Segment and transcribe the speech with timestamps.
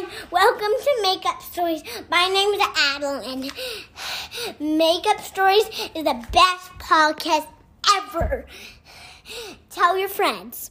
[0.00, 0.28] everyone.
[0.30, 1.82] Welcome to Made Up Stories.
[2.10, 3.50] My name is Adeline.
[4.58, 7.46] Made Up Stories is the best podcast
[7.96, 8.46] ever.
[9.70, 10.70] Tell your friends.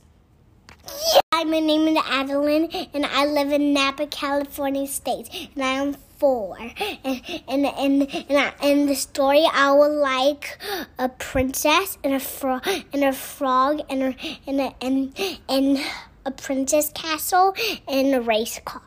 [0.86, 1.20] Yeah.
[1.34, 5.94] Hi, my name is Adeline, and I live in Napa, California State, and I am
[6.18, 6.58] four.
[6.60, 10.58] And and and and, I, and the story I would like
[10.98, 14.16] a princess and a frog and a frog and a,
[14.48, 15.80] and a, and and
[16.26, 17.56] a princess castle
[17.88, 18.82] and a race car.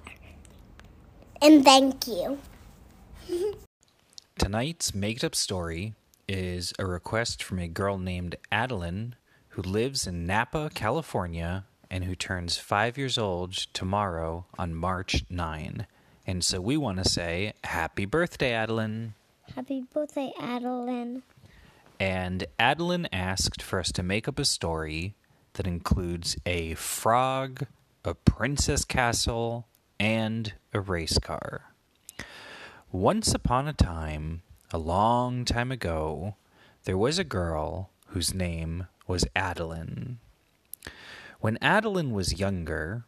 [1.43, 2.39] And thank you.
[4.39, 5.95] Tonight's made up story
[6.29, 9.17] is a request from a girl named Adeline
[9.51, 15.87] who lives in Napa, California, and who turns five years old tomorrow on March 9.
[16.27, 19.15] And so we want to say happy birthday, Adeline.
[19.55, 21.23] Happy birthday, Adeline.
[21.99, 25.15] And Adeline asked for us to make up a story
[25.55, 27.67] that includes a frog,
[28.05, 29.67] a princess castle,
[30.03, 31.73] and a race car.
[32.91, 36.35] Once upon a time, a long time ago,
[36.83, 40.19] there was a girl whose name was Adeline.
[41.39, 43.05] When Adeline was younger,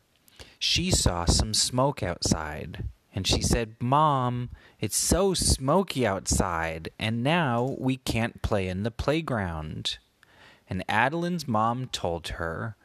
[0.61, 7.75] she saw some smoke outside, and she said, Mom, it's so smoky outside, and now
[7.77, 9.99] we can't play in the playground.
[10.71, 12.77] And Adeline's mom told her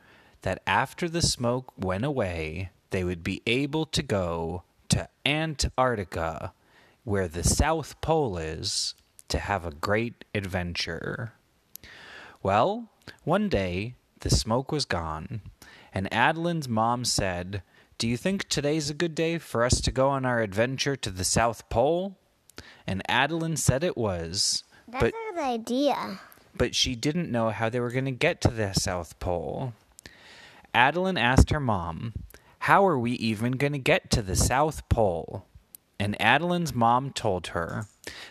[0.41, 6.53] that after the smoke went away, they would be able to go to Antarctica,
[7.03, 8.95] where the South Pole is,
[9.27, 11.33] to have a great adventure.
[12.41, 12.89] Well,
[13.23, 15.41] one day the smoke was gone,
[15.93, 17.63] and Adeline's mom said,
[17.97, 21.09] Do you think today's a good day for us to go on our adventure to
[21.09, 22.17] the South Pole?
[22.87, 24.63] And Adeline said it was.
[24.87, 26.19] That's but, a good idea.
[26.55, 29.73] But she didn't know how they were going to get to the South Pole.
[30.73, 32.13] Adeline asked her mom,
[32.59, 35.45] How are we even going to get to the South Pole?
[35.99, 37.87] And Adeline's mom told her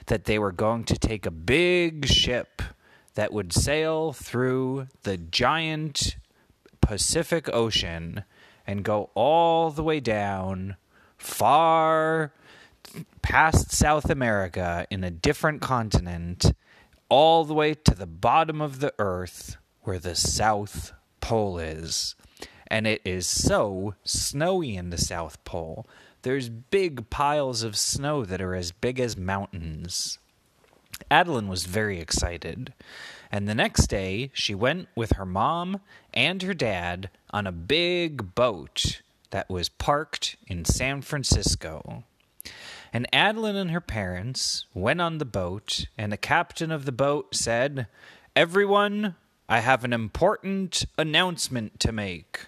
[0.07, 2.63] that they were going to take a big ship
[3.15, 6.17] that would sail through the giant
[6.81, 8.25] Pacific Ocean
[8.67, 10.77] and go all the way down
[11.17, 12.33] far
[13.23, 16.53] past South America in a different continent,
[17.09, 22.15] all the way to the bottom of the earth where the South Pole is.
[22.69, 25.87] And it is so snowy in the South Pole.
[26.23, 30.19] There's big piles of snow that are as big as mountains.
[31.11, 32.75] Adeline was very excited.
[33.31, 35.81] And the next day, she went with her mom
[36.13, 42.05] and her dad on a big boat that was parked in San Francisco.
[42.93, 47.35] And Adeline and her parents went on the boat, and the captain of the boat
[47.35, 47.87] said,
[48.35, 49.15] Everyone,
[49.49, 52.47] I have an important announcement to make.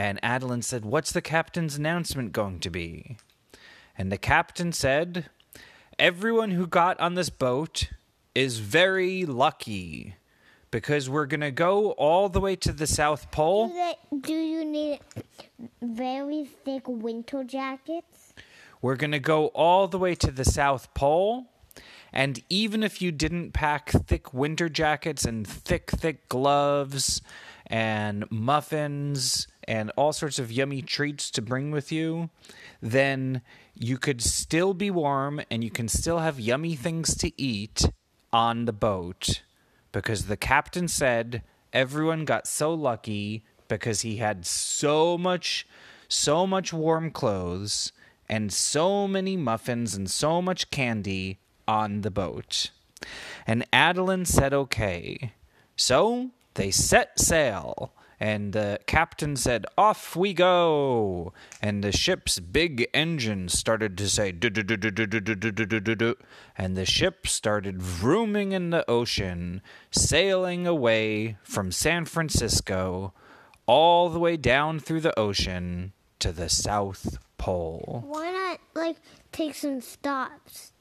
[0.00, 3.18] And Adeline said, What's the captain's announcement going to be?
[3.98, 5.28] And the captain said,
[5.98, 7.90] everyone who got on this boat
[8.34, 10.14] is very lucky
[10.70, 13.68] because we're going to go all the way to the South Pole.
[13.68, 15.00] Do, they, do you need
[15.82, 18.32] very thick winter jackets?
[18.80, 21.44] We're going to go all the way to the South Pole.
[22.10, 27.20] And even if you didn't pack thick winter jackets and thick, thick gloves
[27.66, 32.28] and muffins and all sorts of yummy treats to bring with you,
[32.82, 33.40] then
[33.72, 37.88] you could still be warm and you can still have yummy things to eat
[38.32, 39.42] on the boat
[39.92, 45.68] because the captain said everyone got so lucky because he had so much
[46.08, 47.92] so much warm clothes
[48.28, 51.38] and so many muffins and so much candy
[51.68, 52.72] on the boat.
[53.46, 55.32] And Adeline said okay.
[55.76, 61.32] So they set sail and the captain said, Off we go!
[61.62, 64.42] And the ship's big engine started to say, and
[66.76, 73.14] the ship started vrooming in the ocean, sailing away from San Francisco
[73.64, 78.04] all the way down through the ocean to the South Pole.
[78.06, 78.96] Why not, like,
[79.32, 80.72] take some stops?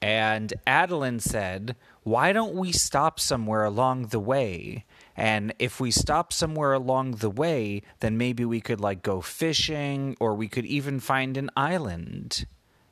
[0.00, 4.84] And Adeline said, Why don't we stop somewhere along the way?
[5.16, 10.16] And if we stop somewhere along the way, then maybe we could like go fishing
[10.20, 12.46] or we could even find an island.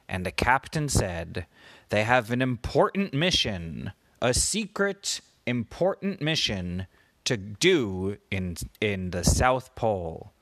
[0.09, 1.47] And the captain said,
[1.89, 6.87] They have an important mission, a secret, important mission
[7.25, 10.33] to do in, in the South Pole.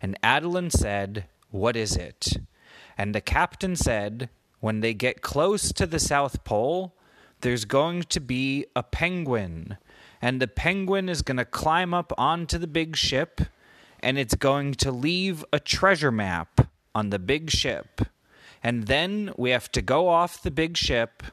[0.00, 2.38] And Adeline said, What is it?
[2.96, 4.28] And the captain said,
[4.60, 6.94] When they get close to the South Pole,
[7.40, 9.78] there's going to be a penguin
[10.22, 13.40] and the penguin is going to climb up onto the big ship
[13.98, 18.02] and it's going to leave a treasure map on the big ship.
[18.62, 21.24] And then we have to go off the big ship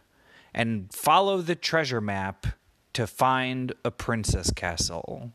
[0.53, 2.47] and follow the treasure map
[2.93, 5.31] to find a princess castle.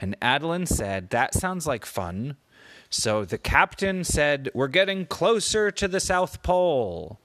[0.00, 2.36] And Adeline said, That sounds like fun.
[2.92, 7.18] So the captain said, We're getting closer to the South Pole.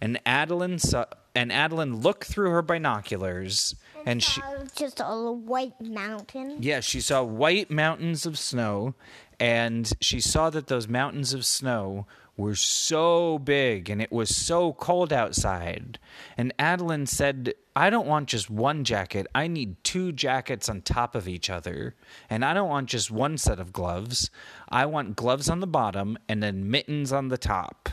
[0.00, 3.74] And Adeline saw, and Adeline looked through her binoculars
[4.06, 6.56] and she Uh, just a white mountain.
[6.62, 8.94] yeah, she saw white mountains of snow,
[9.38, 14.72] and she saw that those mountains of snow were so big and it was so
[14.72, 15.98] cold outside.
[16.38, 19.26] And Adeline said, I don't want just one jacket.
[19.34, 21.94] I need two jackets on top of each other.
[22.28, 24.28] And I don't want just one set of gloves.
[24.68, 27.88] I want gloves on the bottom and then mittens on the top.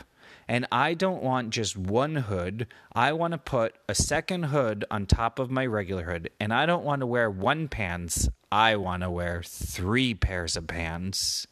[0.46, 2.66] And I don't want just one hood.
[2.92, 6.28] I want to put a second hood on top of my regular hood.
[6.38, 8.28] And I don't want to wear one pants.
[8.52, 11.46] I want to wear three pairs of pants.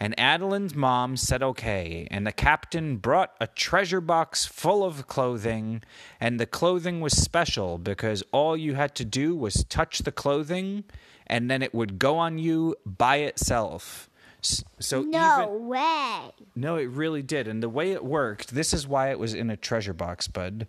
[0.00, 5.82] And Adeline's mom said okay, and the captain brought a treasure box full of clothing,
[6.20, 10.84] and the clothing was special because all you had to do was touch the clothing,
[11.26, 14.08] and then it would go on you by itself.
[14.40, 16.30] So No even way.
[16.54, 17.48] no, it really did.
[17.48, 20.68] And the way it worked, this is why it was in a treasure box, bud.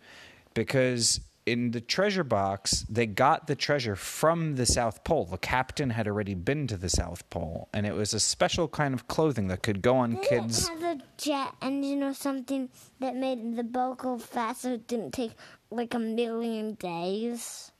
[0.56, 5.26] Because in the treasure box, they got the treasure from the South Pole.
[5.26, 8.94] The captain had already been to the South Pole, and it was a special kind
[8.94, 10.68] of clothing that could go on kids.
[10.68, 12.70] Didn't it have a jet engine or something
[13.00, 14.74] that made the boat go faster?
[14.74, 15.32] It didn't take
[15.72, 17.72] like a million days.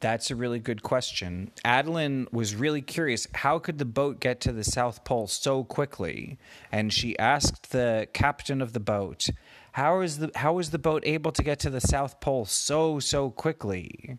[0.00, 1.52] That's a really good question.
[1.64, 6.38] Adeline was really curious how could the boat get to the South Pole so quickly?
[6.72, 9.30] And she asked the captain of the boat,
[9.72, 12.98] "How is the how is the boat able to get to the South Pole so
[13.00, 14.18] so quickly?"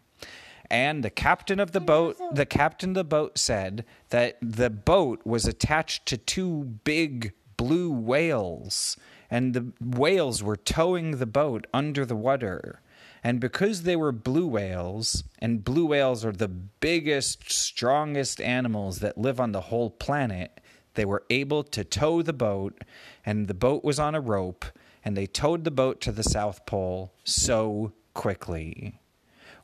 [0.70, 5.22] And the captain of the boat, the captain of the boat said that the boat
[5.26, 8.98] was attached to two big blue whales,
[9.30, 12.82] and the whales were towing the boat under the water.
[13.24, 19.18] And because they were blue whales, and blue whales are the biggest, strongest animals that
[19.18, 20.60] live on the whole planet,
[20.96, 22.84] they were able to tow the boat,
[23.26, 24.66] and the boat was on a rope,
[25.06, 29.00] and they towed the boat to the South Pole so quickly.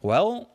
[0.01, 0.49] Well,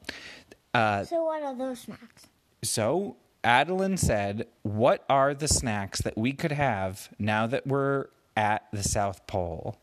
[0.73, 2.27] uh, So what are those snacks?
[2.63, 8.67] so Adeline said, What are the snacks that we could have now that we're at
[8.73, 9.77] the South Pole?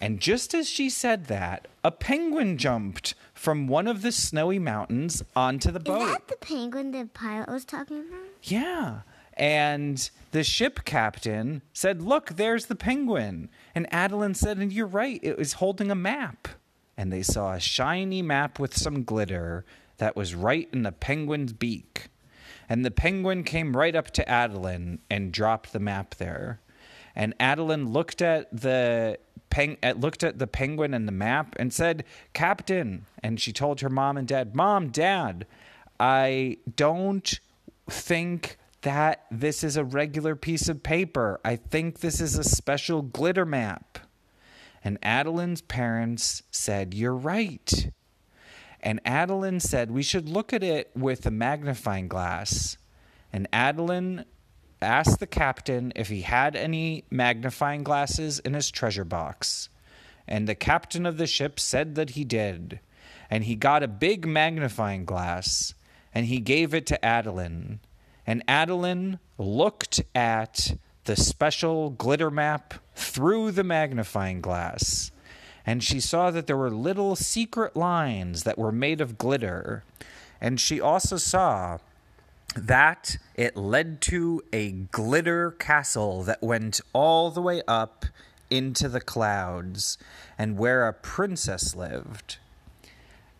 [0.00, 5.22] And just as she said that, a penguin jumped from one of the snowy mountains
[5.36, 6.02] onto the boat.
[6.08, 8.24] Is that the penguin the pilot was talking about?
[8.42, 9.00] Yeah.
[9.34, 13.48] And the ship captain said, Look, there's the penguin.
[13.74, 16.48] And Adeline said, And you're right, it was holding a map.
[16.96, 19.64] And they saw a shiny map with some glitter
[19.98, 22.08] that was right in the penguin's beak.
[22.68, 26.60] And the penguin came right up to Adeline and dropped the map there.
[27.14, 29.18] And Adeline looked at the
[29.50, 33.90] peng- looked at the penguin and the map and said, "Captain." And she told her
[33.90, 35.46] mom and dad, "Mom, dad,
[36.00, 37.38] I don't
[37.90, 41.40] think that this is a regular piece of paper.
[41.44, 43.98] I think this is a special glitter map."
[44.84, 47.90] And Adeline's parents said, "You're right."
[48.82, 52.76] And Adeline said, We should look at it with a magnifying glass.
[53.32, 54.24] And Adeline
[54.80, 59.68] asked the captain if he had any magnifying glasses in his treasure box.
[60.26, 62.80] And the captain of the ship said that he did.
[63.30, 65.74] And he got a big magnifying glass
[66.14, 67.80] and he gave it to Adeline.
[68.26, 75.10] And Adeline looked at the special glitter map through the magnifying glass
[75.64, 79.84] and she saw that there were little secret lines that were made of glitter.
[80.40, 81.78] And she also saw
[82.56, 88.04] that it led to a glitter castle that went all the way up
[88.50, 89.96] into the clouds
[90.36, 92.38] and where a princess lived.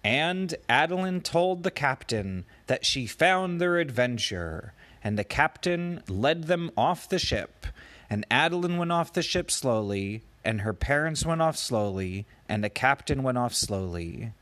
[0.05, 6.71] And Adeline told the captain that she found their adventure, and the captain led them
[6.77, 7.67] off the ship.
[8.11, 12.69] And Adeline went off the ship slowly, and her parents went off slowly, and the
[12.69, 14.33] captain went off slowly.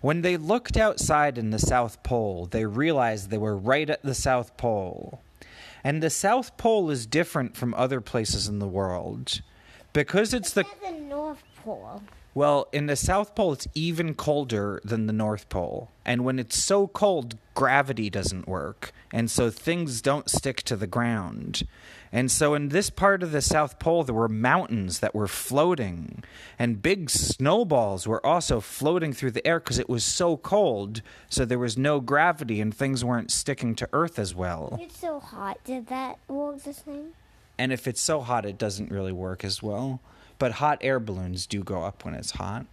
[0.00, 4.14] When they looked outside in the South Pole, they realized they were right at the
[4.14, 5.20] South Pole.
[5.84, 9.40] And the South Pole is different from other places in the world.
[9.92, 12.02] Because it's the the North Pole.
[12.36, 15.90] Well, in the South Pole, it's even colder than the North Pole.
[16.04, 18.92] And when it's so cold, gravity doesn't work.
[19.10, 21.66] And so things don't stick to the ground.
[22.12, 26.22] And so in this part of the South Pole, there were mountains that were floating.
[26.58, 31.00] And big snowballs were also floating through the air because it was so cold.
[31.30, 34.78] So there was no gravity and things weren't sticking to Earth as well.
[34.78, 35.56] It's so hot.
[35.64, 37.14] Did that work the same?
[37.58, 40.00] and if it's so hot, it doesn't really work as well.
[40.38, 42.66] But hot air balloons do go up when it's hot.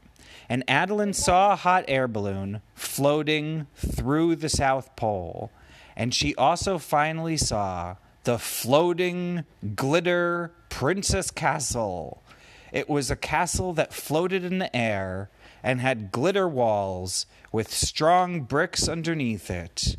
[0.49, 5.51] And Adeline saw a hot air balloon floating through the South Pole.
[5.95, 9.43] And she also finally saw the floating
[9.75, 12.23] glitter Princess Castle.
[12.71, 15.29] It was a castle that floated in the air
[15.61, 19.97] and had glitter walls with strong bricks underneath it.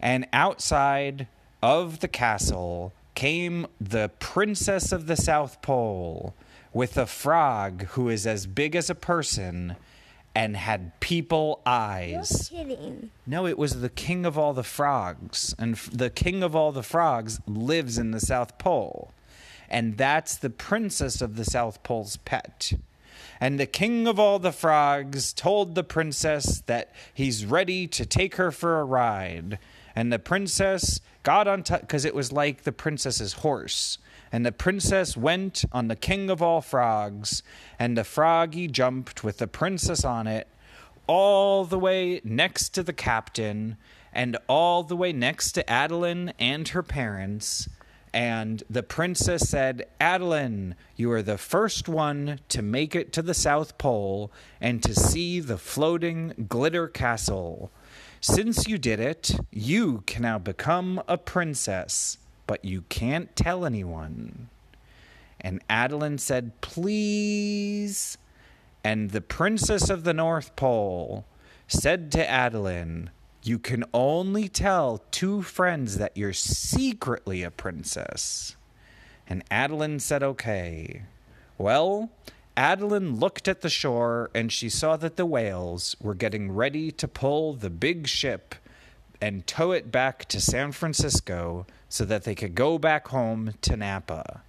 [0.00, 1.28] And outside
[1.62, 6.34] of the castle came the Princess of the South Pole
[6.72, 9.76] with a frog who is as big as a person
[10.34, 12.50] and had people eyes.
[12.52, 13.10] You're kidding.
[13.26, 15.54] No, it was the king of all the frogs.
[15.58, 19.12] And f- the king of all the frogs lives in the South Pole.
[19.68, 22.72] And that's the princess of the South Pole's pet.
[23.40, 28.36] And the king of all the frogs told the princess that he's ready to take
[28.36, 29.58] her for a ride.
[29.94, 33.98] And the princess got on top because it was like the princess's horse.
[34.30, 37.42] And the princess went on the king of all frogs,
[37.78, 40.48] and the froggy jumped with the princess on it
[41.06, 43.76] all the way next to the captain
[44.12, 47.68] and all the way next to Adeline and her parents.
[48.12, 53.34] And the princess said, Adeline, you are the first one to make it to the
[53.34, 57.70] South Pole and to see the floating glitter castle.
[58.20, 64.48] Since you did it, you can now become a princess, but you can't tell anyone.
[65.40, 68.18] And Adeline said, Please.
[68.82, 71.26] And the princess of the North Pole
[71.68, 73.10] said to Adeline,
[73.42, 78.56] You can only tell two friends that you're secretly a princess.
[79.28, 81.02] And Adeline said, Okay.
[81.58, 82.10] Well,
[82.56, 87.06] Adeline looked at the shore and she saw that the whales were getting ready to
[87.06, 88.54] pull the big ship
[89.20, 93.76] and tow it back to San Francisco so that they could go back home to
[93.76, 94.42] Napa.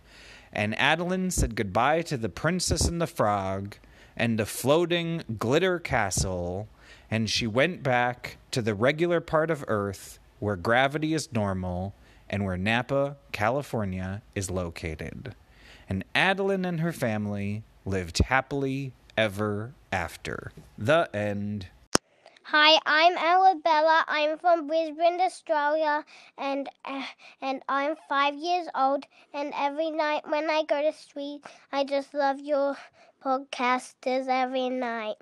[0.51, 3.75] And Adeline said goodbye to the princess and the frog
[4.17, 6.67] and the floating glitter castle,
[7.09, 11.93] and she went back to the regular part of Earth where gravity is normal
[12.29, 15.35] and where Napa, California is located.
[15.87, 20.51] And Adeline and her family lived happily ever after.
[20.77, 21.67] The end.
[22.51, 24.03] Hi, I'm Arabella.
[24.07, 26.03] I'm from Brisbane, Australia,
[26.37, 27.05] and uh,
[27.41, 29.05] and I'm five years old.
[29.33, 32.75] And every night when I go to sleep, I just love your
[33.23, 35.17] podcasters every night.